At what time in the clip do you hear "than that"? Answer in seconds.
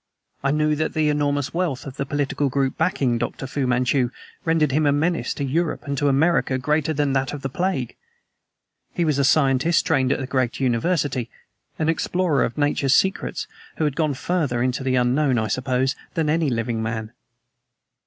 6.91-7.33